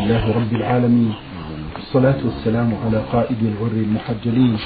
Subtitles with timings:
[0.00, 1.14] لله رب العالمين.
[1.76, 4.56] الصلاة والسلام على قائد الغر المحجلين.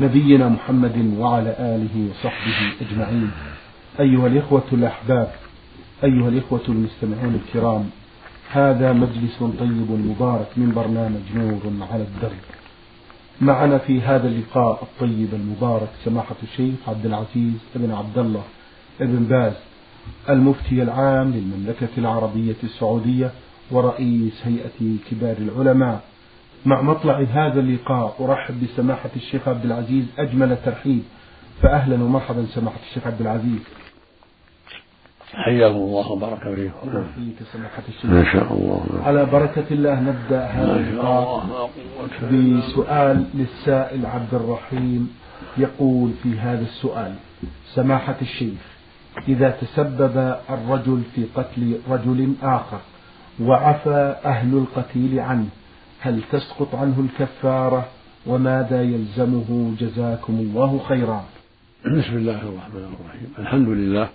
[0.00, 3.30] نبينا محمد وعلى آله وصحبه أجمعين.
[4.00, 5.28] أيها الإخوة الأحباب
[6.04, 7.84] أيها الإخوة المستمعون الكرام
[8.52, 12.42] هذا مجلس طيب مبارك من برنامج نور على الدرب.
[13.40, 18.42] معنا في هذا اللقاء الطيب المبارك سماحة الشيخ عبد العزيز بن عبد الله
[19.00, 19.52] بن باز
[20.28, 23.30] المفتي العام للمملكة العربية السعودية
[23.70, 26.00] ورئيس هيئة كبار العلماء.
[26.66, 31.02] مع مطلع هذا اللقاء أرحب بسماحة الشيخ عبد العزيز أجمل ترحيب
[31.62, 33.62] فأهلا ومرحبا سماحة الشيخ عبد العزيز.
[35.34, 37.04] حياكم الله وبارك فيكم.
[37.14, 39.02] فيك سماحة الشيخ؟ ما شاء الله.
[39.04, 41.70] على بركة الله نبدأ هذا اللقاء
[42.22, 45.14] بسؤال للسائل عبد الرحيم
[45.58, 47.14] يقول في هذا السؤال.
[47.74, 48.60] سماحة الشيخ
[49.28, 52.80] إذا تسبب الرجل في قتل رجل آخر
[53.40, 55.48] وعفى أهل القتيل عنه.
[56.00, 57.88] هل تسقط عنه الكفارة
[58.26, 61.24] وماذا يلزمه جزاكم الله خيرا؟
[61.84, 63.34] بسم الله الرحمن الرحيم.
[63.38, 64.08] الحمد لله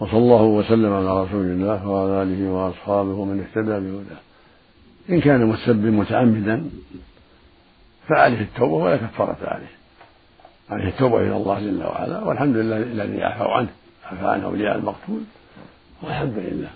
[0.00, 4.20] وصلى الله وسلم على رسول الله وعلى آله وأصحابه ومن اهتدى بهداه.
[5.10, 6.70] إن كان متسبب متعمدا
[8.08, 9.72] فعليه التوبة ولا كفارة عليه.
[10.70, 13.68] عليه التوبة إلى الله جل وعلا والحمد لله الذي عفوا عنه
[14.04, 15.20] عفى عن أولياء المقتول
[16.02, 16.70] والحمد لله.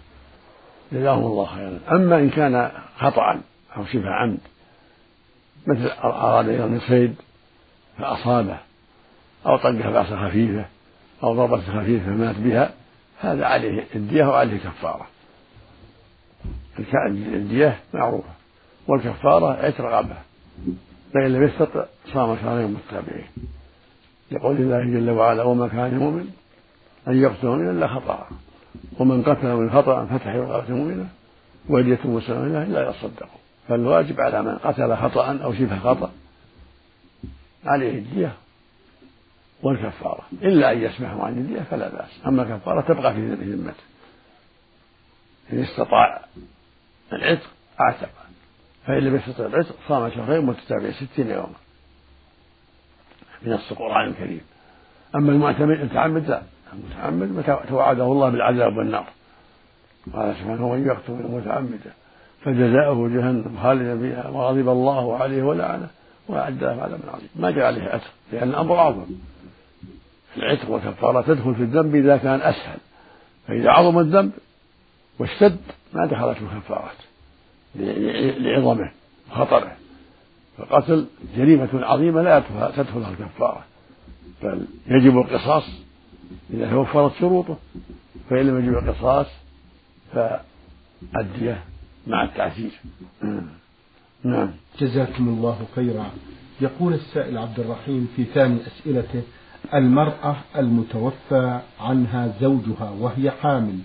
[0.93, 1.79] جزاهم الله خيرا.
[1.91, 3.41] أما إن كان خطا
[3.77, 4.39] أو شبه عمد
[5.67, 7.15] مثل أراد يرمي صيد
[7.99, 8.59] فأصابه
[9.47, 10.65] أو طقه بعصا خفيفه
[11.23, 12.71] أو ضربة خفيفه فمات بها
[13.21, 15.07] هذا عليه الدية وعليه كفارة.
[17.09, 18.31] الدية معروفة
[18.89, 20.17] والكفارة عتق رقبة
[21.15, 23.27] فإن لم يستطع صام شهرين متتابعين
[24.31, 26.29] يقول الله جل وعلا وما كان مؤمن
[27.09, 28.29] أن يقتل إلا خطأ.
[28.99, 31.09] ومن قتل من خطأ فتح رقبة مؤمنة
[31.69, 33.39] ودية مسلمة لا يصدقوا
[33.69, 36.11] فالواجب على من قتل خطأ أو شبه خطأ
[37.65, 38.33] عليه الدية
[39.63, 40.23] والكفارة.
[40.43, 42.21] إلا أن يسمحوا عن الدية فلا بأس.
[42.27, 43.85] أما الكفارة تبقى في ذمته
[45.53, 46.25] إن استطاع
[47.13, 47.51] العتق
[47.81, 48.09] أعتق.
[48.87, 51.57] فإن لم يستطع العتق صام شهرين متتابعين ستين يوما
[53.43, 54.41] بنص القرآن الكريم.
[55.15, 56.43] أما المعتمد المتعمد لا.
[56.77, 59.07] المتعمد توعده الله بالعذاب والنار.
[60.15, 61.93] قال سبحانه ومن يقتل متعمدا
[62.45, 65.89] فجزاؤه جهنم خالدا فيها وغضب الله عليه ولعنه
[66.29, 67.29] وأعد له عذابا عظيما.
[67.37, 69.05] ما جاء عليه عتق لأن الأمر أعظم.
[70.37, 72.79] العتق والكفارة تدخل في الذنب إذا كان أسهل.
[73.49, 74.33] فإذا عظم الذنب
[75.19, 75.59] واشتد
[75.93, 76.97] ما دخلت الكفارات
[78.39, 78.91] لعظمه
[79.31, 79.73] وخطره.
[80.59, 82.43] فالقتل جريمة عظيمة لا
[82.77, 83.65] تدخلها الكفارة
[84.43, 85.86] بل يجب القصاص
[86.51, 87.57] إذا توفرت شروطه
[88.31, 89.27] فإن لم يجب القصاص
[90.13, 91.65] فالدية
[92.07, 92.71] مع التعزير.
[94.25, 94.51] نعم.
[94.79, 96.11] جزاكم الله خيرا.
[96.61, 99.23] يقول السائل عبد الرحيم في ثاني أسئلته
[99.75, 103.79] المرأة المتوفى عنها زوجها وهي حامل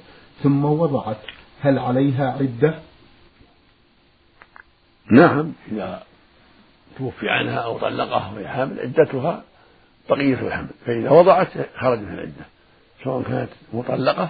[0.43, 1.17] ثم وضعت
[1.61, 2.79] هل عليها عدة؟
[5.11, 5.53] نعم.
[5.71, 6.03] إذا
[6.97, 9.43] توفي عنها أو طلقها وهي حامل عدتها
[10.09, 11.47] بقية الحمل فإذا وضعت
[11.77, 12.45] خرجت العدة.
[13.03, 14.29] سواء كانت مطلقة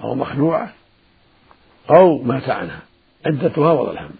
[0.00, 0.72] أو مخلوعة
[1.90, 2.80] أو مات عنها
[3.26, 4.10] عدتها وضع الحمل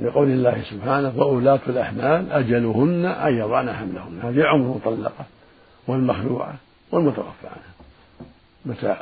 [0.00, 4.20] لقول الله سبحانه وأولاة الأحمال أجلهن أن يضعن حملهن.
[4.22, 5.26] هذه عمر مطلقة
[5.86, 6.54] والمخلوعة
[6.90, 7.74] والمتوفى عنها
[8.64, 8.96] متى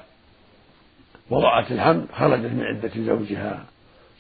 [1.31, 3.65] وضعت الحمل خرجت من عدة زوجها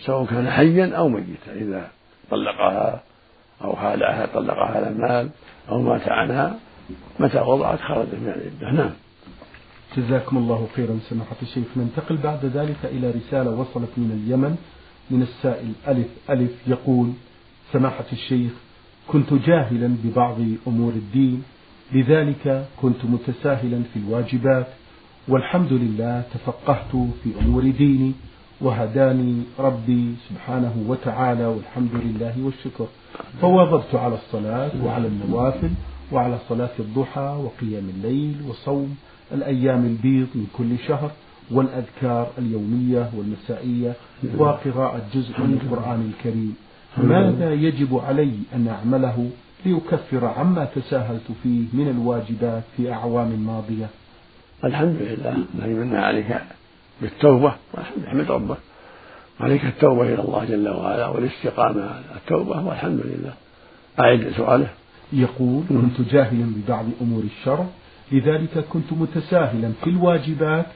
[0.00, 1.52] سواء كان حيا أو ميتا.
[1.52, 1.90] إذا
[2.30, 3.00] طلقها
[3.64, 5.30] أو خالعها طلقها على المال
[5.68, 6.58] أو مات عنها
[7.20, 8.76] متى وضعت خرجت من العدة.
[8.76, 8.90] نعم.
[9.96, 11.64] جزاكم الله خيرا سماحة الشيخ.
[11.76, 14.56] ننتقل بعد ذلك إلى رسالة وصلت من اليمن
[15.10, 17.12] من السائل ألف ألف يقول
[17.72, 18.52] سماحة الشيخ
[19.08, 21.42] كنت جاهلا ببعض أمور الدين
[21.92, 24.66] لذلك كنت متساهلا في الواجبات
[25.28, 26.92] والحمد لله تفقهت
[27.24, 28.12] في أمور ديني
[28.60, 32.86] وهداني ربي سبحانه وتعالى والحمد لله والشكر.
[33.40, 35.70] فواظبت على الصلاة وعلى النوافل
[36.12, 38.96] وعلى صلاة الضحى وقيام الليل وصوم
[39.32, 41.10] الأيام البيض من كل شهر
[41.50, 43.92] والأذكار اليومية والمسائية
[44.38, 46.56] وقراءة جزء من القرآن الكريم.
[46.96, 49.30] ماذا يجب علي أن أعمله
[49.66, 53.88] ليكفر عما تساهلت فيه من الواجبات في أعوام ماضية؟
[54.64, 56.36] الحمد لله الذي من عليك
[57.00, 57.52] بالتوبة.
[58.06, 58.56] احمد ربك
[59.40, 63.32] عليك التوبة إلى الله جل وعلا والاستقامة على التوبة والحمد لله.
[64.00, 64.68] أعد سؤاله.
[65.12, 67.66] يقول كنت جاهلا ببعض أمور الشرع
[68.12, 70.66] لذلك كنت متساهلا في الواجبات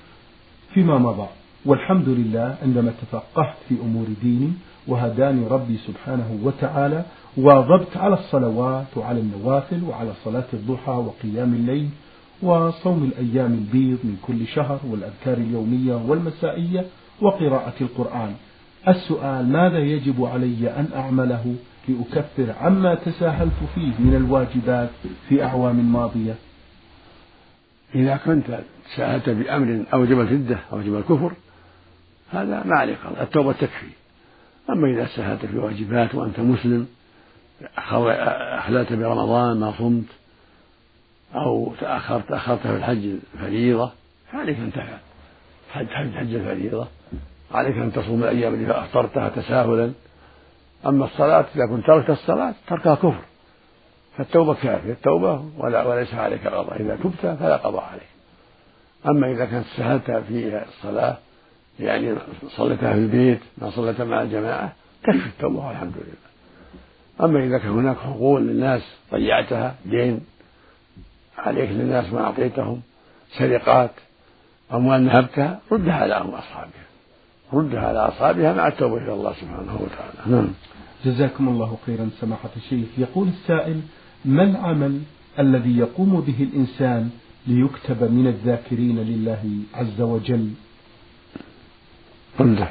[0.75, 1.29] فيما مضى.
[1.65, 4.53] والحمد لله عندما تفقهت في أمور ديني
[4.87, 7.05] وهداني ربي سبحانه وتعالى
[7.37, 11.89] واظبت على الصلوات وعلى النوافل وعلى صلاة الضحى وقيام الليل
[12.43, 16.85] وصوم الأيام البيض من كل شهر والأذكار اليومية والمسائية
[17.21, 18.35] وقراءة القرآن.
[18.89, 21.55] السؤال ماذا يجب علي أن أعمله
[21.89, 24.91] لأكفر عما تساهلت فيه من الواجبات
[25.29, 26.35] في أعوام ماضية؟
[27.95, 28.61] إذا كنت
[28.97, 31.33] سألت بأمر أوجب الردة أوجب الكفر
[32.31, 32.99] هذا ما عليك.
[33.21, 33.87] التوبة تكفي.
[34.71, 36.87] أما إذا سهلت في واجبات وأنت مسلم
[37.79, 40.05] أحللت برمضان ما صمت
[41.35, 43.93] أو تأخرت أخرت في الحج الفريضة.
[44.33, 44.99] فعليك أن تفعل
[45.71, 46.89] حج حج حج الفريضة.
[47.53, 49.93] عليك أن تصوم الأيام التي أفطرتها تساهلا.
[50.87, 53.21] أما الصلاة إذا كنت تركت الصلاة تركها كفر.
[54.17, 54.93] فالتوبة كافية.
[54.93, 56.83] التوبة ولا وليس عليك قضاء.
[56.83, 58.11] إذا تبت فلا قضاء عليك.
[59.07, 61.17] أما إذا كانت سهلت في الصلاة
[61.81, 62.15] يعني
[62.49, 64.73] صليتها في البيت ما صليتها مع الجماعة
[65.03, 66.31] تكفي التوبة والحمد لله.
[67.21, 70.21] أما إذا كان هناك حقوق للناس ضيعتها دين
[71.47, 72.81] عليك للناس ما أعطيتهم
[73.39, 73.91] سرقات
[74.73, 76.87] أموال نهبتها ردها على أصحابها.
[77.53, 80.37] ردها على أصحابها مع التوبة إلى الله سبحانه وتعالى.
[80.37, 80.49] نعم.
[81.05, 82.89] جزاكم الله خيرا سماحة الشيخ.
[82.99, 83.81] يقول السائل
[84.25, 85.01] ما العمل
[85.39, 87.11] الذي يقوم به الإنسان
[87.47, 89.45] ليكتب من الذاكرين لله
[89.75, 90.51] عز وجل؟
[92.41, 92.69] عنده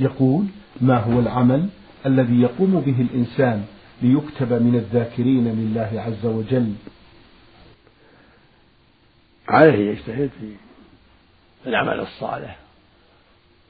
[0.00, 0.46] يقول
[0.80, 1.68] ما هو العمل
[2.06, 3.64] الذي يقوم به الإنسان
[4.02, 6.72] ليكتب من الذاكرين لله عز وجل؟
[9.48, 10.54] عليه يجتهد في
[11.66, 12.58] العمل الصالح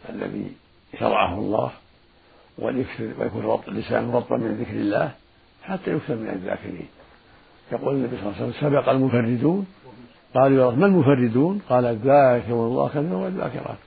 [0.08, 0.52] الذي
[1.00, 1.70] شرعه الله
[2.58, 5.12] ويكون رب اللسان رطبا من ذكر الله
[5.62, 6.88] حتى يكثر من الذاكرين.
[7.72, 9.66] يقول النبي صلى الله عليه وسلم سبق المفردون.
[10.34, 13.78] قالوا يا ما المفردون؟ قال الذاكر الله كثيرا والذاكرات.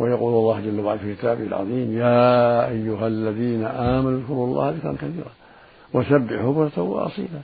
[0.00, 5.32] ويقول الله جل وعلا في كتابه العظيم يا أيها الذين آمنوا اذكروا الله ذكرا كثيرا
[5.94, 7.40] وسبحوا بكرة وأصيلا.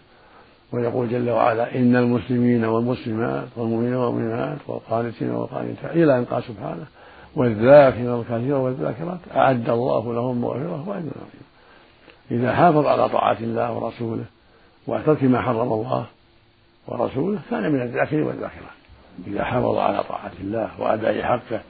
[0.73, 6.87] ويقول جل وعلا إن المسلمين والمسلمات والمؤمنين والمؤمنات والقانتين والقانتات إلى أن قال سبحانه
[7.37, 11.49] والذاكرين الكثير والذاكرات أعد الله لهم مغفرة وأجرا عظيما
[12.31, 14.25] إذا حافظ على طاعة الله ورسوله
[14.87, 16.06] وترك ما حرم الله
[16.87, 18.79] ورسوله كان من الذاكرين والذاكرات.
[19.26, 21.61] إذا حافظ على طاعة الله وأداء حقه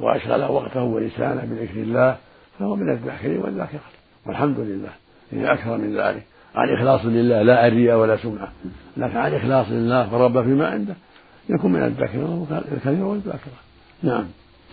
[0.00, 2.16] وأشغل وقته ولسانه بذكر الله
[2.58, 3.92] فهو من الذاكرين والذاكرات.
[4.26, 4.90] والحمد لله
[5.32, 6.22] إذا أكثر من ذلك.
[6.54, 8.52] عن إخلاص لله لا الرياء ولا سمعة.
[8.96, 10.94] لكن عن إخلاص لله ورب فيما عنده
[11.48, 13.60] يكون من الذاكرين الكثير والذاكرة.
[14.02, 14.24] نعم.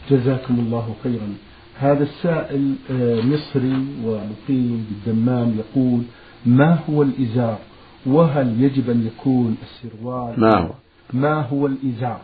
[0.10, 1.34] جزاكم الله خيرا.
[1.80, 6.04] هذا السائل آه، مصري ومقيم بالدمام يقول
[6.46, 7.58] ما هو الإزار؟
[8.06, 10.70] وهل يجب أن يكون السروال؟ ما هو؟
[11.14, 12.22] ما هو الإزار؟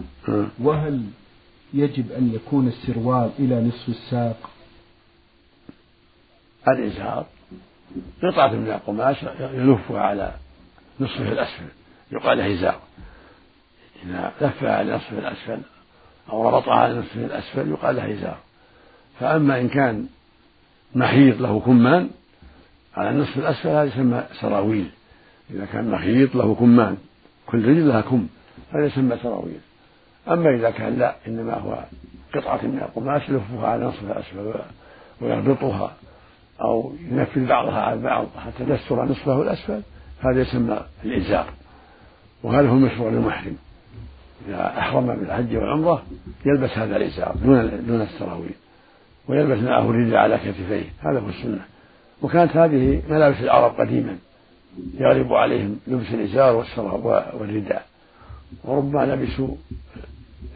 [0.59, 1.01] وهل
[1.73, 4.49] يجب أن يكون السروال إلى نصف الساق؟
[6.67, 7.25] الإزار.
[8.23, 10.31] قطعة من القماش يلفها على
[10.99, 11.65] نصفه الأسفل
[12.11, 12.79] يقال له إزار
[14.05, 15.59] إذا لفها على نصفه الأسفل
[16.29, 18.37] أو ربطها على نصفه الأسفل يقال له إزار
[19.19, 20.07] فأما إن كان
[20.95, 22.09] محيط له كمان
[22.97, 24.89] على النصف الأسفل هذا يسمى سراويل.
[25.51, 26.97] إذا كان محيط له كمان
[27.45, 28.27] كل رجل لها كم
[28.73, 29.59] هذا يسمى سراويل.
[30.27, 31.83] أما إذا كان لا إنما هو
[32.35, 34.53] قطعة من القماش يلفها على نصف الأسفل
[35.21, 35.93] ويربطها
[36.61, 39.81] أو ينفذ بعضها على بعض حتى تستر نصفه الأسفل
[40.21, 41.45] هذا يسمى الإزار.
[42.43, 43.57] وهذا هو المشروع للمحرم.
[44.47, 46.03] إذا أحرم بالحج والعمرة
[46.45, 48.53] يلبس هذا الإزار دون دون السراويل
[49.27, 51.65] ويلبس معه الرداء على كتفيه هذا هو السنة.
[52.21, 54.17] وكانت هذه ملابس العرب قديما
[54.93, 56.65] يغلب عليهم لبس الإزار
[57.33, 57.85] والرداء.
[58.63, 59.55] وربما لبسوا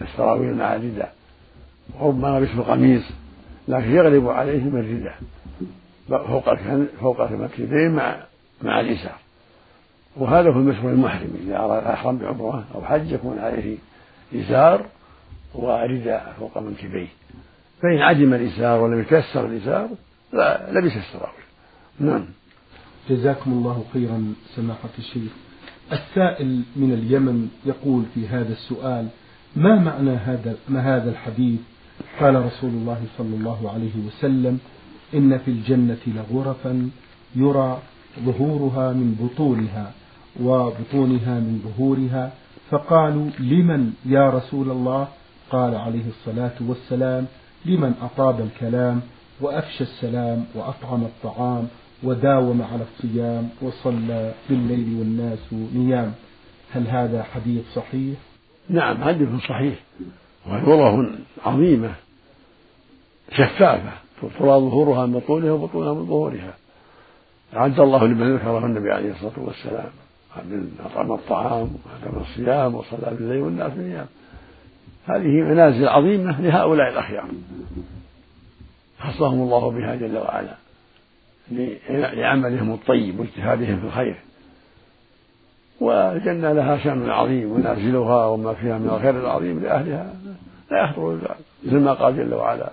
[0.01, 1.13] السراويل مع الرداء
[1.99, 3.03] وربما لبسوا القميص
[3.67, 5.17] لكن يغلب عليهم الرداء.
[6.07, 6.55] فوق
[6.99, 8.23] فوق المكتبين مع
[8.61, 9.19] مع الإزار
[10.17, 13.77] وهذا هو المشروع المحرم إذا أراد أحرم بعمرة أو حج يكون عليه
[14.35, 14.85] إزار
[15.55, 17.07] ورداء فوق منكبيه.
[17.81, 19.89] فإن عدم الإزار ولم يتيسر الإزار
[20.71, 21.43] لبس السراويل
[21.99, 22.25] نعم.
[23.09, 25.31] جزاكم الله خيرا سماحة الشيخ.
[25.91, 29.07] السائل من اليمن يقول في هذا السؤال
[29.55, 31.59] ما معنى هذا ما هذا الحديث؟
[32.19, 34.59] قال رسول الله صلى الله عليه وسلم
[35.13, 36.89] إن في الجنة لغرفا
[37.35, 37.81] يرى
[38.19, 39.91] ظهورها من بطونها
[40.41, 42.31] وبطونها من ظهورها.
[42.69, 45.07] فقالوا لمن يا رسول الله؟
[45.49, 47.25] قال عليه الصلاة والسلام
[47.65, 49.01] لمن أطاب الكلام
[49.41, 51.67] وأفشى السلام وأطعم الطعام
[52.03, 56.13] وداوم على الصيام وصلى بالليل والناس نيام.
[56.73, 58.17] هل هذا حديث صحيح؟
[58.69, 59.75] نعم حديث صحيح.
[60.47, 61.09] وهي
[61.45, 61.95] عظيمة
[63.31, 64.06] شفافة.
[64.21, 66.53] ترى ظهورها من بطونها وبطونها من ظهورها.
[67.55, 69.89] أعد الله لمن ذكره النبي عليه الصلاة والسلام.
[70.45, 74.05] من أطعم الطعام وأتم الصيام وصلى بالليل والناس نيام.
[75.05, 77.27] هذه منازل عظيمة لهؤلاء الأخيار.
[78.99, 80.55] خصهم الله بها جل وعلا.
[81.89, 84.15] لعملهم الطيب واجتهادهم في الخير.
[85.81, 90.13] والجنة لها شأن عظيم ونازلها وما فيها من الخير العظيم لأهلها.
[90.71, 91.19] لا يخطر
[91.63, 92.69] مثل ما قال جل وعلا.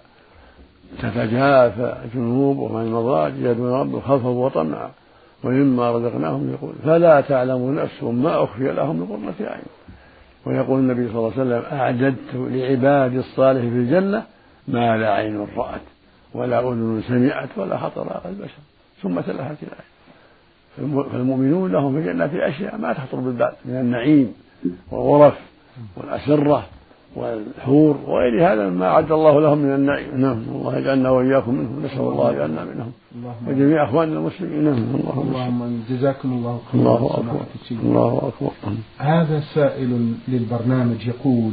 [1.03, 4.91] تتجافى جنوبهم عن المضاجع يدعون ربهم خوفا وطمعا
[5.45, 6.73] ومما رزقناهم يقول.
[6.85, 9.65] فلا تعلم نفس ما أخفي لهم من قرة أعين.
[10.47, 14.23] ويقول النبي صلى الله عليه وسلم أعددت لعبادي الصالح في الجنة
[14.69, 15.81] ما لا عين رأت
[16.35, 18.59] ولا أذن سمعت ولا خطر على البشر.
[19.03, 19.95] ثم تلهت الآية.
[21.13, 24.35] فالمؤمنون لهم في الجنة أشياء ما تخطر بالبال من النعيم
[24.91, 25.39] والغرف
[25.97, 26.65] والأسرة
[27.17, 30.21] والحور وغير هذا مما أعد الله لهم من النعيم.
[30.21, 31.87] نعم الله يجعلنا وإياكم منهم.
[31.87, 32.93] نسأل الله يجعلنا منهم.
[33.47, 34.65] وجميع أخواننا المسلمين.
[34.65, 34.79] نعم
[35.19, 36.83] اللهم جزاكم الله خيرا.
[36.83, 37.41] الله أكبر.
[37.71, 38.53] الله أكبر.
[38.99, 41.53] هذا سائل للبرنامج يقول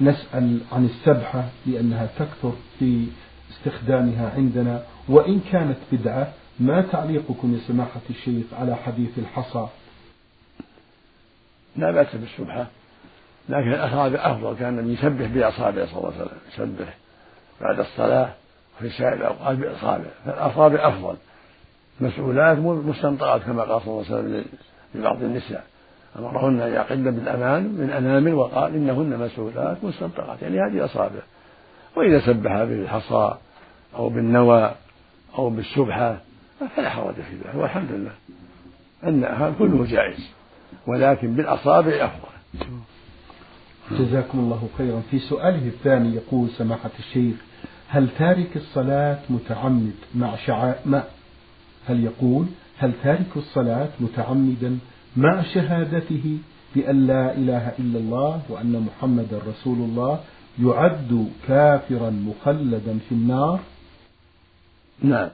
[0.00, 3.06] نسأل عن السبحة لأنها تكثر في
[3.50, 9.66] استخدامها عندنا وإن كانت بدعة ما تعليقكم يا سماحة الشيخ على حديث الحصى؟
[11.76, 12.66] لا بأس بالسبحة.
[13.48, 16.94] لكن الأصابع أفضل كان النبي يسبح بأصابعه صلى الله عليه وسلم يسبح
[17.60, 18.28] بعد الصلاة
[18.78, 21.16] في سائر الأوقات بأصابع فالأصابع أفضل.
[22.00, 24.44] مسؤولات مستنطقات كما قال صلى الله عليه وسلم
[24.94, 25.64] لبعض النساء.
[26.18, 31.20] أمرهن أن يعقدن بالأمان من أنامل وقال إنهن مسؤولات مستنطقات يعني هذه أصابع
[31.96, 33.34] وإذا سبح بالحصى
[33.96, 34.74] أو بالنوى
[35.38, 36.16] أو بالسبحة
[36.76, 38.12] فلا حرج في ذلك والحمد لله.
[39.04, 40.30] أن كله جائز.
[40.86, 42.33] ولكن بالأصابع أفضل.
[43.90, 45.02] جزاكم الله خيرا.
[45.10, 47.36] في سؤاله الثاني يقول سماحة الشيخ
[47.88, 51.04] هل تارك الصلاة متعمد مع شعاء ما
[51.86, 52.46] هل يقول
[52.78, 54.78] هل تارك الصلاة متعمدا
[55.16, 56.38] مع شهادته
[56.76, 60.20] بأن لا إله إلا الله وأن محمدا رسول الله
[60.60, 63.60] يعد كافرا مخلدا في النار؟
[65.02, 65.28] نعم.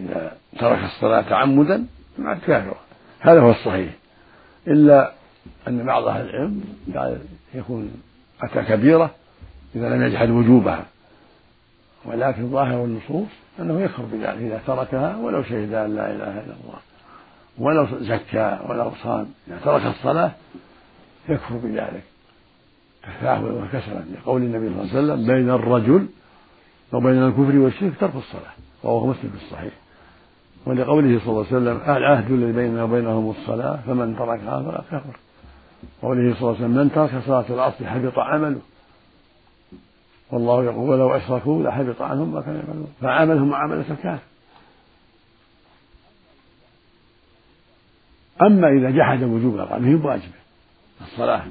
[0.00, 1.86] إذا ترك الصلاة تعمدا
[2.18, 2.80] يعد كافرا
[3.20, 3.94] هذا هو الصحيح.
[4.66, 5.12] إلا
[5.68, 6.64] أن بعض أهل العلم
[6.96, 7.18] قال
[7.54, 7.90] يكون
[8.42, 9.10] أتى كبيرة
[9.76, 10.86] إذا لم يجحد وجوبها.
[12.04, 13.28] ولكن ظاهر النصوص
[13.60, 16.78] أنه يكفر بذلك إذا تركها ولو شهد أن لا إله إلا الله.
[17.58, 20.32] ولو زكى ولو صام إذا ترك الصلاة
[21.28, 22.02] يكفر بذلك.
[23.02, 26.06] تفاهما وكسلا لقول النبي صلى الله عليه وسلم بين الرجل
[26.92, 29.72] وبين الكفر والشرك ترك الصلاة وهو مسلم في الصحيح.
[30.66, 35.16] ولقوله صلى الله عليه وسلم العهد الذي بيننا وبينهم الصلاة فمن تركها فلا كفر
[36.02, 38.60] قوله صلى الله عليه وسلم من ترك صلاة العصر حبط عمله.
[40.30, 42.94] والله يقول ولو أشركوا لحبط عنهم ما كانوا يعملون.
[43.00, 44.22] فعملهم معاملة الكافر
[48.42, 50.42] أما إذا جحد وجوبها قال هي واجبة
[51.00, 51.42] الصلاة.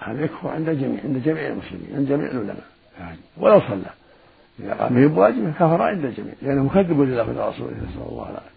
[0.00, 2.64] هذا يكفر عند الجميع عند جميع المسلمين عند جميع العلماء.
[2.98, 3.90] يعني ولو صلى
[4.60, 8.54] إذا قال هي واجبة كفر عند الجميع لأنه مكذب لله ولرسوله نسأل الله العافية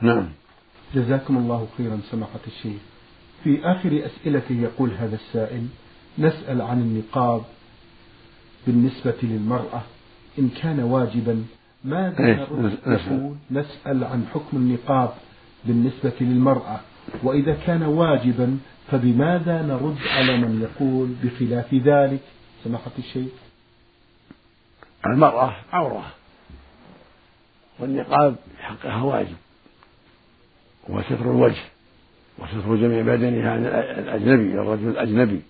[0.00, 0.28] نعم.
[0.94, 2.80] جزاكم الله خيرا سماحة الشيخ.
[3.44, 5.66] في آخر أسئلته يقول هذا السائل
[6.18, 7.42] نسأل عن النقاب
[8.66, 9.82] بالنسبة للمرأة
[10.38, 11.44] إن كان واجبا
[11.84, 15.10] ماذا إيه، نقول نسأل عن حكم النقاب
[15.64, 16.80] بالنسبة للمرأة.
[17.22, 18.58] وإذا كان واجبا
[18.90, 22.20] فبماذا نرد على من يقول بخلاف ذلك؟
[22.64, 23.32] سماحة الشيخ.
[25.06, 26.06] المرأة عورة
[27.78, 29.36] والنقاب حقها واجب.
[30.88, 31.62] وستر الوجه
[32.38, 33.66] وستر جميع بدنها عن
[33.98, 35.40] الأجنبي الرجل الأجنبي.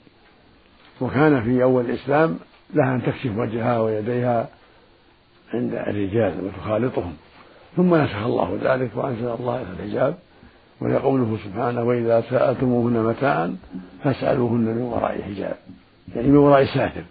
[1.00, 2.38] وكان في أول الإسلام
[2.74, 4.48] لها أن تكشف وجهها ويديها
[5.54, 7.12] عند الرجال وتخالطهم.
[7.76, 10.14] ثم نسخ الله ذلك وأنزل الله الحجاب
[10.80, 13.56] ولقوله سبحانه وإذا سألتموهن متاعا
[14.04, 15.56] فاسألوهن من وراء حجاب.
[16.14, 17.04] يعني من وراء ساتر.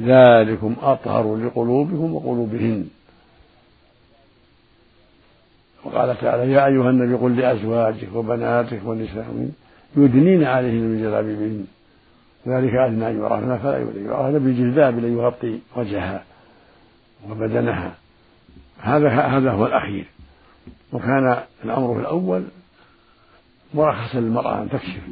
[0.00, 2.86] ذلكم أطهر لقلوبكم وقلوبهن.
[5.86, 9.50] وقال تعالى يا أيها النبي قل لأزواجك وبناتك والنساء
[9.96, 11.66] يدنين عليهن من جلابيبهن
[12.48, 16.24] ذلك أدنى أن يعرفن فلا يؤذي يعرفن بالجلباب الذي يغطي وجهها
[17.30, 17.94] وبدنها.
[18.80, 20.04] هذا هذا هو الأخير.
[20.92, 22.44] وكان الأمر الأول
[23.74, 25.02] مرخصا للمرأة أن تكشف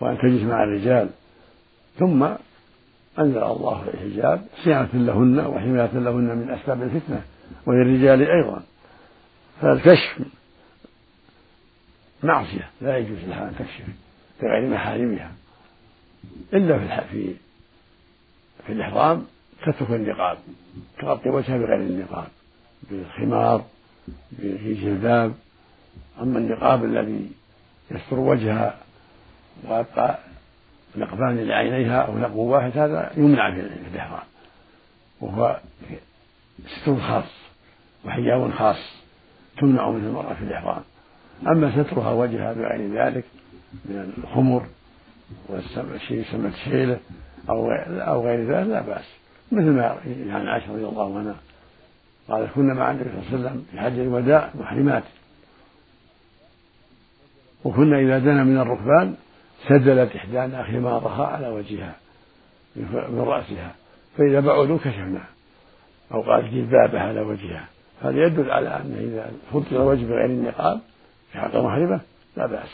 [0.00, 1.08] وأن تجلس مع الرجال.
[1.98, 2.22] ثم
[3.18, 7.22] أنزل الله الحجاب صيانة لهن وحماية لهن من أسباب الفتنة.
[7.66, 8.62] وللرجال أيضا.
[9.60, 10.18] فالكشف
[12.22, 13.84] معصية لا يجوز لها أن تكشف
[14.42, 15.32] لغير محارمها.
[16.54, 17.34] إلا في في
[18.66, 19.26] في الإحرام
[19.66, 20.38] تترك النقاب
[21.00, 22.28] تغطي وجهها بغير النقاب
[22.90, 23.64] بالخمار
[24.32, 25.34] بجلباب
[26.20, 27.30] أما النقاب الذي
[27.90, 28.78] يستر وجهها
[29.64, 30.18] ويبقى
[30.96, 34.26] نقبان لعينيها أو نقب واحد هذا يمنع في الإحرام.
[35.20, 35.60] وهو
[36.66, 37.24] ستر خاص
[38.04, 38.98] وحجاب خاص.
[39.60, 40.82] تمنع منه المرأة في الإحرام.
[41.46, 43.24] أما سترها وجهها بغير ذلك
[43.84, 44.62] من الخمر
[45.48, 46.98] والشيء يسمى الشيلة
[47.48, 49.04] أو أو غير ذلك لا بأس.
[49.52, 51.36] مثل ما يعني عائشة رضي الله عنها
[52.28, 55.02] قال كنا مع النبي صلى الله عليه وسلم في حج الوداع محرمات.
[57.64, 59.14] وكنا إذا دنا من الركبان
[59.68, 61.94] سدلت إحدانا خمارها على وجهها
[62.76, 63.74] من رأسها
[64.18, 65.24] فإذا بعدوا كشفنا
[66.14, 67.68] أو قالت جلبابها على وجهها.
[68.02, 70.80] هذا يدل على أن إذا فضل الوجه بغير النقاب
[71.32, 72.00] في حق محرمة
[72.36, 72.68] لا بأس.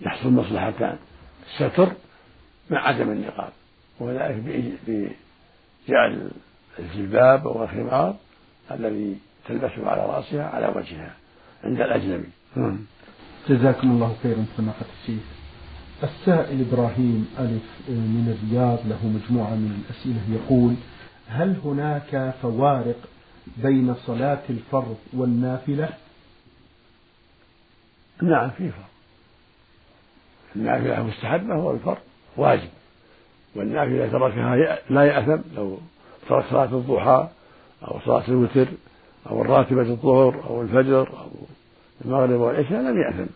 [0.00, 0.96] يحصل مصلحتان.
[1.46, 1.92] الستر
[2.70, 3.52] مع عدم النقاب
[4.00, 4.36] وذلك
[4.86, 6.30] بجعل
[6.78, 8.16] الجلباب والخمار
[8.70, 9.16] الذي
[9.48, 11.14] تلبسه على رأسها على وجهها
[11.64, 12.28] عند الأجنبي.
[12.56, 12.78] نعم.
[13.48, 15.22] جزاكم الله خيرا سماحة الشيخ.
[16.02, 20.74] السائل إبراهيم ألف من الرياض له مجموعة من الأسئلة يقول
[21.28, 23.08] هل هناك فوارق
[23.56, 25.88] بين صلاة الفرض والنافلة؟
[28.22, 28.88] نعم في فرق.
[30.56, 31.98] النافلة مستحبة والفرض
[32.36, 32.68] واجب.
[33.54, 35.78] والنافلة تركها لا يأثم لو
[36.28, 37.28] ترك صلاة الضحى
[37.82, 38.66] أو صلاة الوتر
[39.30, 41.30] أو الراتبة الظهر أو الفجر أو
[42.04, 43.32] المغرب والعشاء لم يأثم.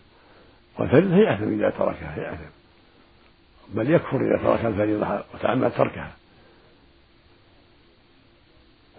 [0.78, 2.50] والفريضة يأثم إذا تركها يأثم
[3.74, 6.17] بل يكفر إذا ترك الفريضة وتعمد تركها.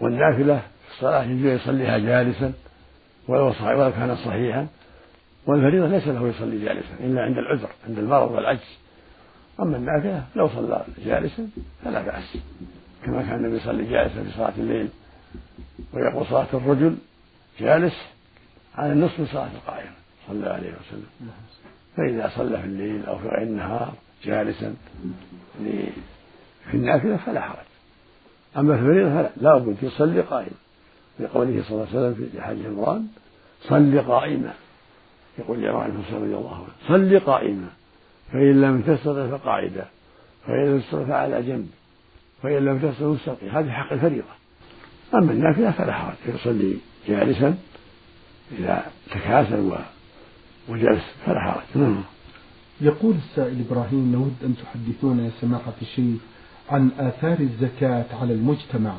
[0.09, 2.53] والنافلة في الصلاة يجوز يصليها جالسا
[3.27, 4.67] ولو ولو كان صحيحا.
[5.45, 8.77] والفريضة ليس له يصلي جالسا إلا عند العذر عند المرض والعجز.
[9.59, 11.49] أما النافلة لو صلى جالسا
[11.83, 12.37] فلا بأس.
[13.05, 14.89] كما كان النبي يصلي جالسا في صلاة الليل
[15.93, 16.97] ويقول صلاة الرجل
[17.59, 17.95] جالس
[18.75, 19.91] على النصف من صلاة القائمة
[20.27, 21.31] صلى الله عليه وسلم.
[21.97, 23.93] فإذا صلى في الليل أو في غير النهار
[24.23, 24.75] جالسا
[26.71, 27.68] في النافلة فلا حرج.
[28.57, 30.51] أما في الفريضة فلا لا بد يصلي قائما
[31.19, 33.07] لقوله صلى الله عليه وسلم في حديث عمران
[33.61, 34.53] صل قائما.
[35.39, 37.67] يقول لعمران بن رضي الله عنه صل قائما.
[38.31, 39.85] فإن لم تستطع فقاعدا
[40.47, 41.69] فإن لم تستطع فعلى جنب.
[42.43, 44.33] فإن لم تستطع فاستطع هذه حق الفريضة.
[45.13, 46.15] أما النافلة فلا حرج.
[46.27, 47.57] يصلي جالسا
[48.59, 49.71] إذا تكاسل
[50.69, 51.63] وجلس فلا حرج.
[51.75, 52.03] نعم.
[52.81, 56.21] يقول السائل إبراهيم نود أن تحدثونا يا سماحة الشيخ
[56.69, 58.93] عن آثار الزكاة على المجتمع.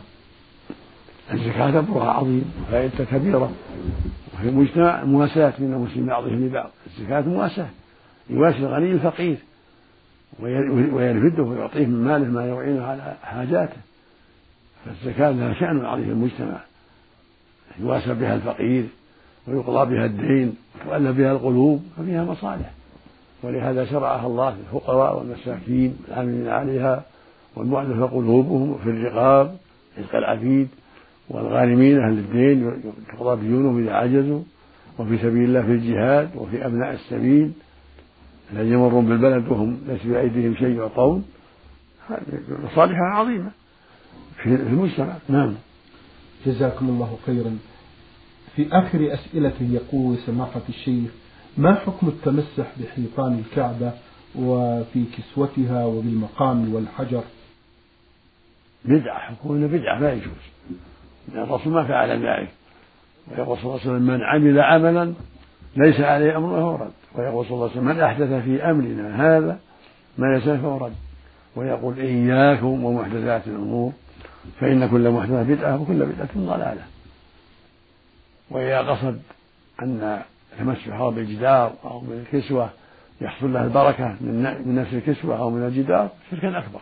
[1.32, 3.52] الزكاة أمرها عظيم وفائدتها كبيرة
[4.34, 6.70] وفي المجتمع مواساة من المسلمين بعضهم لبعض.
[6.86, 7.68] الزكاة مواساة
[8.30, 9.36] يواسي الغني الفقير
[10.92, 13.76] وينفده ويعطيه من ماله ما يعينه على حاجاته.
[14.84, 16.60] فالزكاة لها شأن عظيم في المجتمع.
[17.80, 18.86] يواسى بها الفقير
[19.48, 22.70] ويقضى بها الدين وتؤلف بها القلوب ففيها مصالح.
[23.42, 27.02] ولهذا شرعها الله للفقراء والمساكين والعاملين عليها
[27.60, 29.56] والمؤلفة قلوبهم في الرقاب
[29.98, 30.68] رزق العبيد
[31.28, 34.40] والغانمين أهل الدين تقضى ديونهم إذا عجزوا
[34.98, 37.52] وفي سبيل الله في الجهاد وفي أبناء السبيل
[38.52, 41.24] الذين يمرون بالبلد وهم ليس في أيديهم شيء يعطون.
[42.48, 43.50] مصالحها عظيمة
[44.42, 45.16] في المجتمع.
[45.28, 45.54] نعم.
[46.46, 47.58] جزاكم الله خيرا.
[48.56, 51.10] في آخر أسئلته يقول سماحة الشيخ
[51.58, 53.92] ما حكم التمسح بحيطان الكعبة
[54.38, 57.22] وفي كسوتها وبالمقام والحجر؟
[58.84, 60.32] بدعة حكم بدعة لا يجوز.
[61.34, 62.48] لأن الرسول ما فعل ذلك.
[63.28, 65.12] ويقول صلى الله عليه وسلم من عمل عملا
[65.76, 66.90] ليس عليه أمره فهو رد.
[67.14, 69.58] ويقول صلى الله عليه وسلم من أحدث في أمرنا هذا
[70.18, 70.94] ما ليس فهو رد.
[71.56, 73.92] ويقول إياكم ومحدثات الأمور
[74.60, 76.82] فإن كل محدثة بدعة وكل بدعة ضلالة.
[78.50, 79.20] وإذا قصد
[79.82, 80.22] أن
[80.58, 82.70] تمسحه بالجدار أو من الكسوة
[83.20, 86.80] يحصل له البركة من نفس الكسوة أو من الجدار شرك أكبر.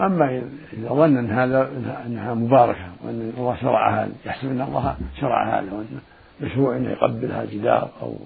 [0.00, 1.70] أما إذا ظن أن هذا
[2.06, 6.00] أنها مباركة وأن الله شرعها يحسب أن الله شرع هذا وأن
[6.40, 8.16] مشروع أنه يقبلها جدار أو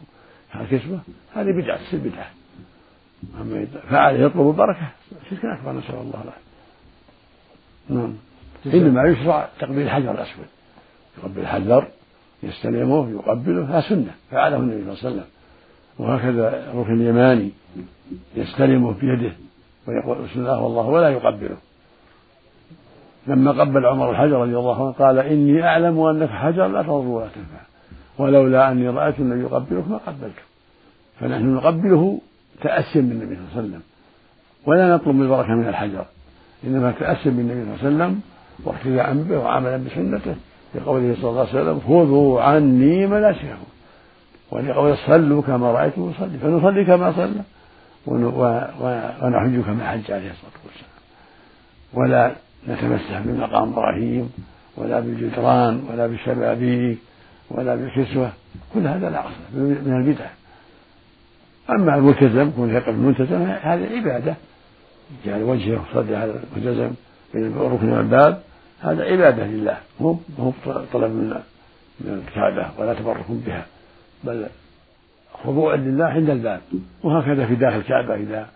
[0.71, 1.01] كسوة
[1.35, 2.27] هذه بدعة تصير بدعة.
[3.41, 4.89] أما إذا فعل يطلب البركة
[5.31, 6.43] شرك أكبر نسأل الله العافية.
[7.89, 8.15] نعم.
[8.67, 10.47] إنما يشرع تقبيل الحجر الأسود.
[11.19, 11.89] يقبل الحجر
[12.43, 14.15] يستلمه يقبله هذا سنة.
[14.31, 15.25] فعله النبي صلى الله عليه وسلم.
[15.99, 17.51] وهكذا الركن اليماني
[18.37, 19.33] يستلمه بيده.
[19.89, 21.57] ويقول بسم الله والله ولا يقبله.
[23.27, 27.27] لما قبل عمر الحجر رضي الله عنه قال إني أعلم أنك حجر لا تضر ولا
[27.27, 27.63] تنفع
[28.19, 30.43] ولولا أني رأيت النبي يقبلك ما قبلته
[31.21, 32.21] فنحن نقبله
[32.63, 33.83] تأسيا بالنبي صلى الله عليه وسلم
[34.67, 36.05] ولا نطلب البركة من الحجر
[36.65, 38.21] إنما تأسم بالنبي صلى الله عليه وسلم
[38.65, 40.35] واقتداء به وعملا بسنته
[40.75, 43.67] لقوله صلى الله عليه وسلم خذوا عني مناسككم
[44.51, 47.43] ولقوله صلوا كما رأيتم يصلي فنصلي كما صلى.
[48.07, 50.93] ونحج كما حج عليه الصلاة والسلام.
[51.95, 52.35] ولا
[52.69, 54.33] نتمسح بمقام إبراهيم
[54.77, 56.99] ولا بالجدران ولا بالشبابيك
[57.51, 58.33] ولا بالكسوة.
[58.75, 60.27] كل هذا لا أصل من البدع.
[61.71, 64.35] أما الملتزم يكون يقف الملتزم هذه عبادة.
[65.25, 66.91] جعل وجهه وصدر على الملتزم
[67.35, 68.43] بين الركن والباب
[68.81, 69.79] هذا عبادة لله.
[70.01, 70.53] مو مو
[70.93, 71.41] طلب من
[72.01, 73.67] من الكعبة ولا تبرك بها.
[74.25, 74.47] بل
[75.45, 76.61] خضوع لله عند الباب.
[77.03, 78.47] وهكذا في داخل الكعبة إذا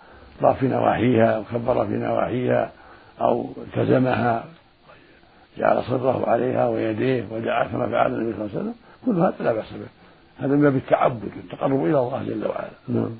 [0.41, 2.73] طاف في نواحيها وكبر في نواحيها
[3.21, 4.45] أو التزمها
[5.59, 8.75] جعل صدره عليها ويديه ودعا كما فعل النبي صلى الله عليه وسلم
[9.07, 9.87] كل هذا لا بأس به.
[10.39, 12.71] هذا من باب التعبد والتقرب إلى الله جل وعلا.
[12.89, 13.11] نعم.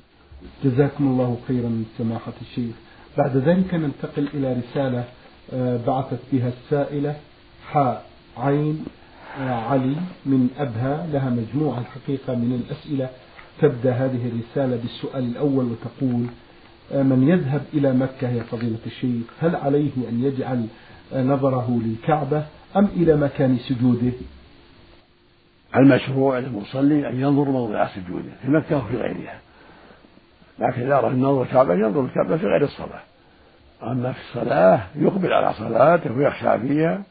[0.63, 2.75] جزاكم الله خيرا سماحة الشيخ.
[3.17, 5.03] بعد ذلك ننتقل إلى رسالة
[5.53, 7.15] آه، بعثت بها السائلة
[7.71, 8.03] حاء
[8.37, 8.85] عين
[9.39, 13.09] آه، علي من أبها لها مجموعة الحقيقة من الأسئلة.
[13.61, 16.25] تبدأ هذه الرسالة بالسؤال الأول وتقول
[16.91, 20.67] آه، من يذهب إلى مكة يا فضيلة الشيخ هل عليه أن يجعل
[21.13, 24.13] نظره للكعبة أم إلى مكان سجوده؟
[25.75, 29.39] المشروع للمصلي أن ينظر موضع سجوده في مكة وفي غيرها.
[30.59, 33.01] لكن إذا أراد النظر الكعبة ينظر الكعبة في غير الصلاة.
[33.83, 37.03] أما في الصلاة يقبل على صلاته ويخشى فيها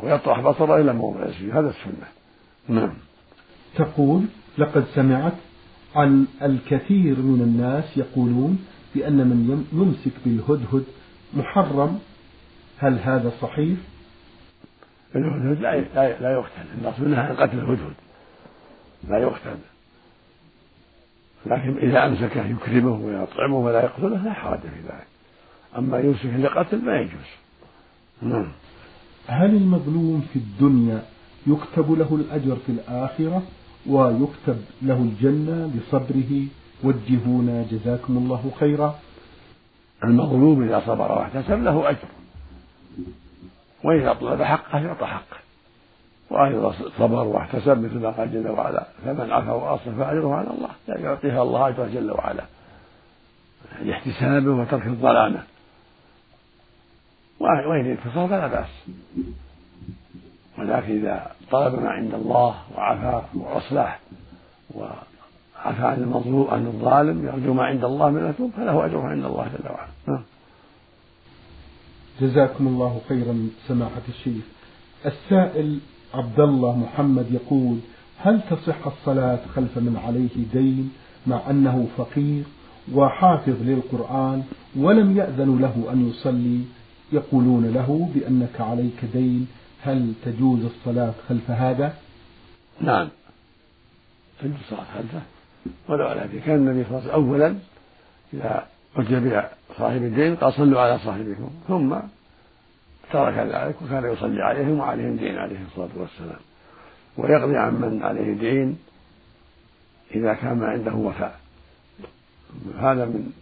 [0.00, 1.50] ويطرح بصره إلى موضع السجود.
[1.50, 2.06] هذا السنة.
[2.68, 2.94] نعم.
[3.76, 4.24] تقول
[4.58, 5.32] لقد سمعت
[5.96, 10.84] عن الكثير من الناس يقولون بأن من يمسك بالهدهد
[11.34, 11.98] محرم.
[12.78, 13.78] هل هذا صحيح؟
[15.16, 16.66] الهدهد لا لا, لا يقتل.
[16.78, 17.94] النص منها عن قتل الهدهد.
[19.08, 19.56] لا يقتل.
[21.46, 25.06] لكن إذا أمسكه يكرمه ويطعمه ولا يقتله لا حرج في ذلك.
[25.78, 27.30] أما يمسك لقتل ما يجوز.
[28.22, 28.48] نعم.
[29.26, 31.02] هل المظلوم في الدنيا
[31.46, 33.42] يكتب له الأجر في الآخرة؟
[33.86, 36.46] ويكتب له الجنة لصبره
[36.84, 38.98] وجهونا جزاكم الله خيرا.
[40.04, 42.08] المظلوم إذا صبر واحتسب له أجر.
[43.84, 45.36] وإذا طلب حقه يعطى حقه.
[46.30, 50.70] وإذا صبر واحتسب مثل ما قال جل وعلا فمن عفا وأصلح فأجره على الله.
[50.88, 52.44] يعني يعطيها الله أجره جل وعلا.
[53.82, 55.42] لاحتسابه وترك الظلامة
[57.40, 58.68] وإن انتصر فلا بأس.
[60.58, 64.00] ولكن إذا طلب ما عند الله وعفا وأصلح
[64.74, 69.44] وعفى عن المظلوم عن الظالم يرجو ما عند الله من الثوب فله أجره عند الله
[69.44, 69.88] جل وعلا.
[70.08, 70.22] نعم.
[72.20, 74.44] جزاكم الله خيرا سماحة الشيخ.
[75.06, 75.78] السائل
[76.14, 77.78] عبد الله محمد يقول
[78.18, 80.92] هل تصح الصلاة خلف من عليه دين
[81.26, 82.44] مع أنه فقير
[82.94, 84.42] وحافظ للقرآن
[84.76, 86.60] ولم يأذن له أن يصلي؟
[87.12, 89.48] يقولون له بأنك عليك دين
[89.82, 91.94] هل تجوز الصلاة خلف هذا؟
[92.80, 93.08] نعم.
[94.40, 95.22] تجوز الصلاة خلفه
[95.88, 97.56] ولو على ذلك كان النبي صلى الله عليه وسلم أولا
[98.34, 98.66] إذا
[98.96, 101.50] أتي صاحب الدين قال صلوا على صاحبكم.
[101.68, 101.96] ثم
[103.12, 106.40] ترك ذلك وكان يصلي عليهم وعليهم دين عليه الصلاة والسلام.
[107.16, 108.78] ويقضي عن من عليه دين
[110.14, 111.40] إذا كان عنده وفاء.
[112.78, 113.32] هذا من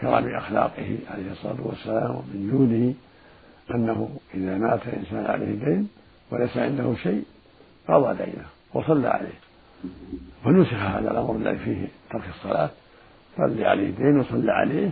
[0.00, 2.94] كرم أخلاقه عليه الصلاة والسلام ومن جوده
[3.74, 5.88] أنه إذا مات إنسان عليه دين
[6.30, 7.24] وليس عنده شيء
[7.88, 9.38] قضى دينه وصلى عليه.
[10.46, 12.70] ونسخ هذا الأمر الذي فيه ترك الصلاة
[13.36, 14.90] صلي عليه دين وصلى عليه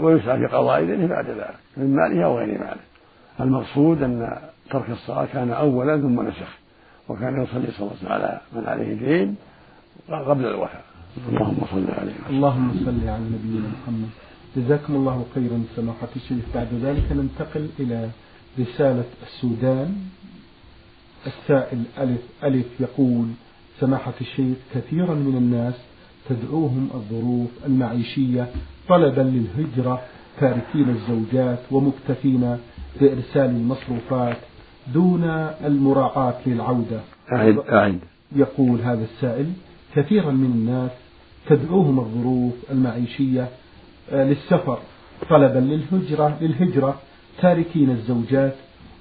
[0.00, 2.86] ويسعى في قضاء دينه بعد ذلك من ماله أو غير ماله.
[3.40, 4.38] المقصود أن
[4.70, 6.58] ترك الصلاة كان أولا ثم نسخ
[7.08, 9.36] وكان يصلي صلى الله عليه وسلم على من عليه دين
[10.08, 10.80] قبل الوفاة.
[11.28, 14.08] اللهم صل عليه اللهم صل على نبينا محمد.
[14.56, 16.44] جزاكم الله خيرا سماحة الشيخ.
[16.54, 18.10] بعد ذلك ننتقل إلى
[18.60, 19.96] رسالة السودان.
[21.26, 23.26] السائل ألف ألف يقول
[23.80, 25.74] سماحة الشيخ كثيرا من الناس
[26.28, 28.48] تدعوهم الظروف المعيشية
[28.88, 30.00] طلبا للهجرة
[30.40, 32.58] تاركين الزوجات ومكتفين
[33.00, 34.36] بإرسال المصروفات
[34.94, 35.24] دون
[35.64, 37.00] المراعاة للعودة.
[37.32, 37.98] أعد أعد.
[38.36, 39.52] يقول هذا السائل
[39.94, 40.90] كثيرا من الناس
[41.48, 43.48] تدعوهم الظروف المعيشية
[44.12, 44.78] للسفر
[45.30, 47.00] طلبا للهجرة للهجرة
[47.42, 48.54] تاركين الزوجات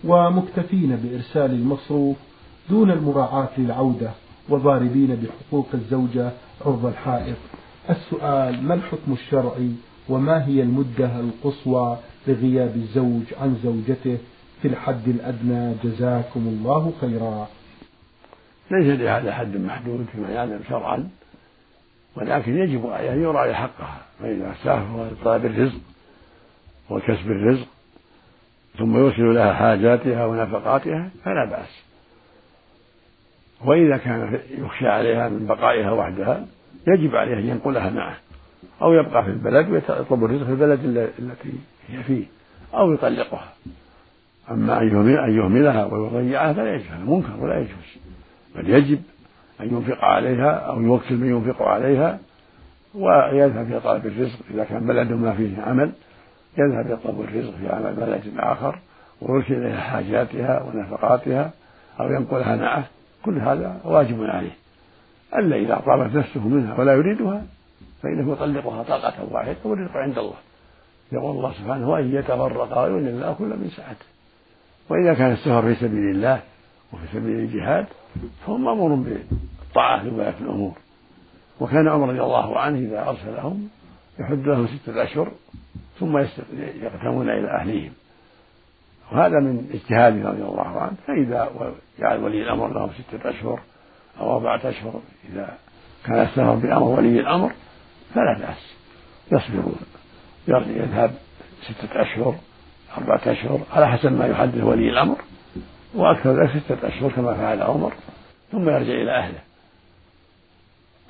[0.03, 2.17] ومكتفين بإرسال المصروف
[2.69, 4.11] دون المراعاة للعودة
[4.49, 6.31] وضاربين بحقوق الزوجة
[6.65, 7.35] عرض الحائط.
[7.89, 9.71] السؤال ما الحكم الشرعي
[10.09, 14.17] وما هي المدة القصوى لغياب الزوج عن زوجته
[14.61, 17.47] في الحد الأدنى؟ جزاكم الله خيرا.
[18.71, 21.09] ليس لهذا حد محدود فيما يعلم شرعا.
[22.15, 25.80] ولكن يجب أن يراعي حقها فإذا سافر طلب الرزق
[26.89, 27.67] وكسب الرزق
[28.78, 31.84] ثم يوصل لها حاجاتها ونفقاتها فلا بأس.
[33.65, 36.45] وإذا كان يخشى عليها من بقائها وحدها
[36.88, 38.17] يجب عليه أن ينقلها معه
[38.82, 40.80] أو يبقى في البلد ويطلب الرزق في البلد
[41.19, 41.54] التي
[41.88, 42.25] هي فيه
[42.73, 43.54] أو يطلقها.
[44.51, 47.97] أما أن يهملها ويضيعها فلا يجوز هذا منكر ولا يجوز.
[48.56, 49.01] بل يجب
[49.61, 52.19] أن ينفق عليها أو يوكل من ينفق عليها
[52.95, 54.39] ويذهب في طلب الرزق.
[54.53, 55.91] إذا كان بلد ما فيه عمل
[56.57, 58.79] يذهب يطلب الرزق في عمل بلد آخر
[59.21, 61.51] ويرسل إليها حاجاتها ونفقاتها
[61.99, 62.83] أو ينقلها معه.
[63.25, 64.55] كل هذا واجب عليه.
[65.35, 67.43] ألا إذا طابت نفسه منها ولا يريدها
[68.03, 70.35] فإنه يطلقها طلقة واحدة والرزق عند الله.
[71.11, 74.05] يقول الله سبحانه وإن يتفرقا يغني الله كل من سعته.
[74.89, 76.41] وإذا كان السفر في سبيل الله
[76.93, 77.85] وفي سبيل الجهاد
[78.45, 80.73] فهو مأمور بالطاعة لولاة الأمور.
[81.59, 83.69] وكان عمر رضي الله عنه إذا أرسلهم
[84.19, 85.31] يحد لهم ستة أشهر
[85.99, 86.17] ثم
[86.57, 87.91] يقدمون إلى أهليهم.
[89.11, 90.95] وهذا من اجتهاده رضي الله عنه.
[91.07, 93.59] فإذا جعل ولي الأمر لهم ستة أشهر
[94.19, 95.01] أو أربعة أشهر
[95.33, 95.57] إذا
[96.05, 97.51] كان السفر بأمر ولي الأمر
[98.13, 98.75] فلا بأس.
[99.31, 99.75] يصبرون
[100.47, 101.11] يذهب
[101.61, 102.35] ستة أشهر
[102.97, 105.17] أربعة أشهر على حسب ما يحدد ولي الأمر.
[105.95, 107.93] وأكثر ذلك ستة أشهر كما فعل عمر
[108.51, 109.39] ثم يرجع إلى أهله.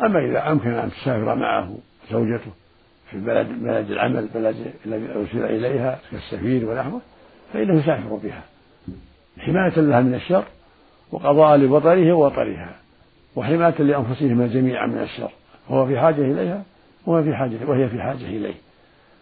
[0.01, 1.77] أما إذا أمكن أن تسافر معه
[2.11, 2.51] زوجته
[3.11, 7.01] في بلد بلد العمل البلد الذي أرسل إليها كالسفير ونحوه
[7.53, 8.43] فإنه يسافر بها.
[9.39, 10.43] حماية لها من الشر
[11.11, 12.75] وقضاء لوطنه ووطنها
[13.35, 15.31] وحماية لأنفسهما جميعا من الشر.
[15.69, 16.63] هو في حاجة إليها
[17.05, 18.55] وهو في حاجة وهي في حاجة إليه.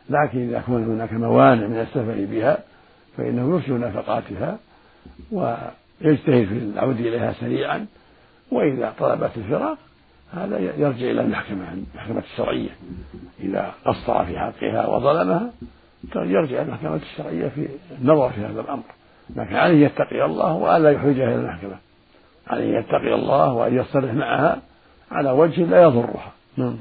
[0.09, 2.57] لكن إذا كان هناك موانع من السفر بها
[3.17, 4.57] فإنه يرسل نفقاتها
[5.31, 7.85] ويجتهد في العود إليها سريعا
[8.51, 9.77] وإذا طلبت الفراق
[10.33, 12.69] هذا يرجع إلى المحكمة المحكمة الشرعية.
[13.39, 15.51] إذا قصر في حقها وظلمها
[16.15, 17.67] يرجع إلى المحكمة الشرعية في
[18.01, 18.83] النظر في هذا الأمر.
[19.35, 21.75] لكن عليه يتقي الله وألا يحوجها إلى المحكمة.
[22.47, 24.61] عليه يتقي الله وأن يصطلح معها
[25.11, 26.31] على وجه لا يضرها.
[26.57, 26.77] نعم.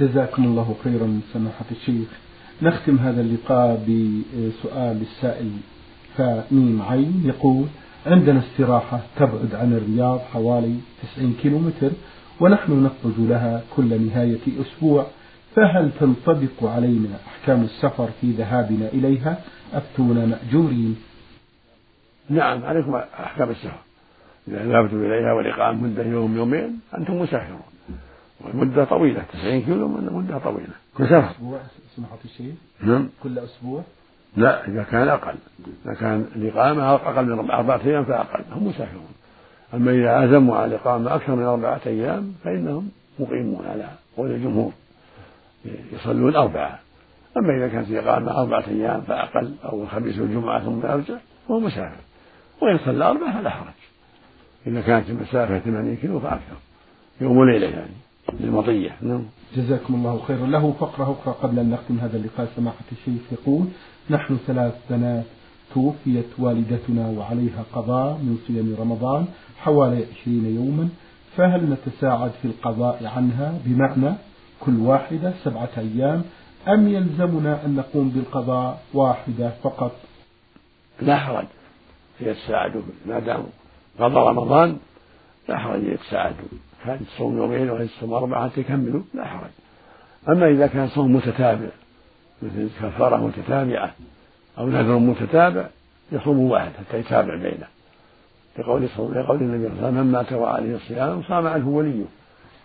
[0.00, 2.08] جزاكم الله خيرا سماحة الشيخ.
[2.62, 5.50] نختم هذا اللقاء بسؤال السائل
[6.18, 7.66] فميم عين يقول
[8.06, 10.74] عندنا استراحة تبعد عن الرياض حوالي
[11.14, 11.90] 90 كيلو متر
[12.40, 15.06] ونحن نخرج لها كل نهاية أسبوع
[15.56, 19.40] فهل تنطبق علينا أحكام السفر في ذهابنا إليها؟
[19.72, 20.96] أفتونا مأجورين.
[22.30, 23.78] نعم عليكم أحكام السفر.
[24.48, 27.60] إذا ذهبتم إليها والإقامة مدة يوم يومين أنتم مسافرون.
[28.40, 30.74] والمدة طويلة 90 كيلو مدة طويلة.
[30.96, 31.32] كل سفر؟
[31.96, 33.08] سمحت الشيخ نعم.
[33.22, 33.82] كل أسبوع؟
[34.36, 35.34] لا إذا كان أقل.
[35.86, 38.44] إذا كان الإقامة أقل من أربعة أيام فأقل.
[38.52, 39.08] هم مسافرون.
[39.74, 42.88] أما إذا عزموا على الإقامة أكثر من أربعة أيام فإنهم
[43.18, 44.72] مقيمون على قول الجمهور.
[45.92, 46.78] يصلون أربعة.
[47.36, 51.14] أما إذا كانت الإقامة أربعة أيام فأقل أو الخميس والجمعة ثم يرجع
[51.48, 52.00] فهو مسافر.
[52.62, 53.78] وإن صلى أربعة فلا حرج.
[54.66, 56.56] إذا كانت المسافة 80 كيلو فأكثر.
[57.20, 58.07] يوم وليلة يعني.
[58.40, 59.24] للمطية نعم.
[59.56, 63.66] جزاكم الله خيرا له فقرة أخرى قبل أن نختم هذا اللقاء سماحة الشيخ يقول
[64.10, 65.24] نحن ثلاث بنات
[65.74, 69.26] توفيت والدتنا وعليها قضاء من صيام رمضان
[69.58, 70.88] حوالي عشرين يوما
[71.36, 74.14] فهل نتساعد في القضاء عنها؟ بمعنى
[74.60, 76.22] كل واحدة سبعة أيام
[76.68, 79.92] أم يلزمنا أن نقوم بالقضاء واحدة فقط؟
[81.02, 81.46] لا حرج.
[82.20, 83.44] يتساعدوا ما دام
[83.98, 84.76] قضى رمضان
[85.48, 86.48] لا حرج يتساعدوا.
[86.84, 89.50] كان تصوم يومين ولا تصوم أربعة تكملوا لا حرج.
[90.28, 91.68] أما إذا كان صوم متتابع
[92.42, 93.94] مثل كفارة متتابعة
[94.58, 95.66] أو نذر متتابع
[96.12, 97.66] يصوم واحد حتى يتابع بينه.
[98.58, 102.04] لقول لقول النبي صلى الله عليه وسلم من مات وعليه الصيام صام عنه وليه.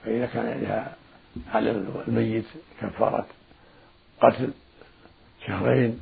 [0.06, 0.96] فإذا كان عليها
[1.54, 1.72] على
[2.08, 2.46] الميت
[2.82, 3.26] كفارة
[4.22, 4.52] قتل
[5.48, 6.00] شهرين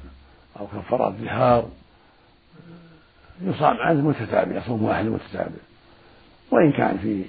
[0.60, 1.70] أو كفارة ظهار
[3.42, 5.52] يصام عنه متتابع يصوم واحد متتابع.
[6.52, 7.24] وإن كان في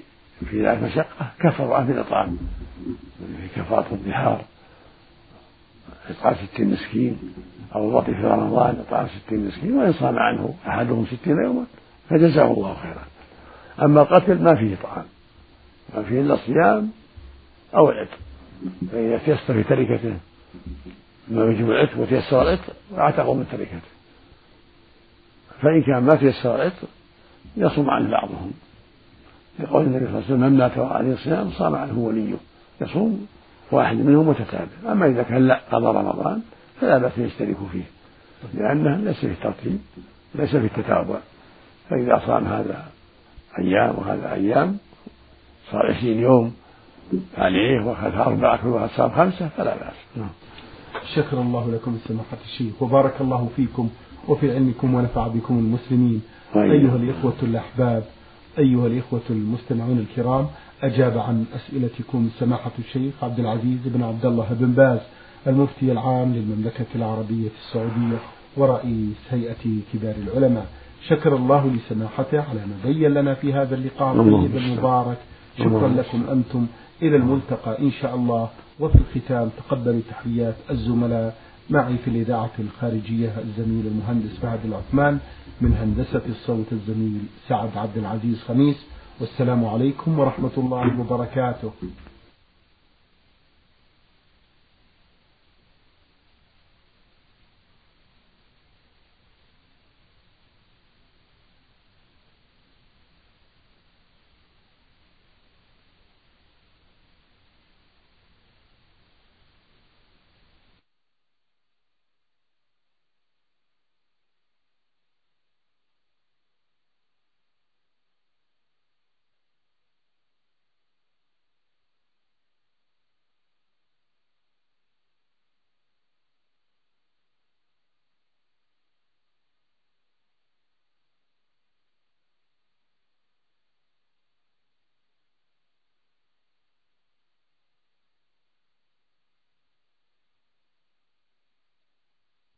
[0.51, 2.39] في ذلك مشقة كفر عنه بالإطعام
[3.19, 4.45] في كفارة الظهار
[6.11, 7.19] إطعام ستين مسكين.
[7.75, 11.65] أو الوطي في رمضان إطعام ستين مسكين وإن صام عنه أحدهم ستين يوما
[12.09, 13.05] فجزاه الله خيرا.
[13.83, 15.05] أما القتل ما فيه طعام.
[15.95, 16.91] ما فيه إلا الصيام
[17.75, 18.19] أو العتق
[18.93, 20.17] فإذا تيسر في تركته
[21.29, 23.89] ما يجب العتق وتيسر العتق اعتقوا من تركته.
[25.63, 26.89] فإن كان ما تيسر العتق
[27.57, 28.53] يصوم عن بعضهم.
[29.59, 32.35] لقول النبي صلى الله عليه وسلم من مات وعليه الصيام صام عنه وليه.
[32.81, 33.27] يصوم
[33.73, 34.93] واحد منهم متتابع.
[34.93, 36.43] أما إذا كان لا قضى رمضان
[36.81, 37.85] فلا بأس يشترك فيه.
[38.55, 39.79] لأنه ليس في الترتيب
[40.35, 41.17] ليس في التتابع.
[41.91, 42.85] فإذا صام هذا
[43.59, 44.77] أيام وهذا أيام
[45.71, 46.55] صار عشرين يوم
[47.39, 49.95] عليه وأخذ أربعة كل واحد صام خمسة فلا بأس.
[50.17, 50.31] نعم.
[51.15, 53.91] شكر الله لكم سماحة الشيخ وبارك الله فيكم
[54.29, 56.23] وفي علمكم ونفع بكم المسلمين.
[56.57, 58.05] أيها الإخوة الأحباب
[58.59, 60.47] أيها الإخوة المستمعون الكرام
[60.83, 64.99] أجاب عن أسئلتكم سماحة الشيخ عبد العزيز بن عبد الله بن باز
[65.47, 68.19] المفتي العام للمملكة العربية السعودية
[68.57, 70.67] ورئيس هيئة كبار العلماء.
[71.09, 75.19] شكر الله لسماحته على ما بين لنا في هذا اللقاء الطيب المبارك.
[75.59, 76.67] شكرا لكم أنتم.
[77.03, 78.49] إلى الملتقى إن شاء الله.
[78.81, 81.37] وفي الختام تقبلوا تحيات الزملاء.
[81.71, 85.19] معي في الإذاعة الخارجية الزميل المهندس فهد العثمان.
[85.61, 88.77] من هندسة الصوت الزميل سعد عبد العزيز خميس.
[89.21, 91.73] والسلام عليكم ورحمة الله وبركاته.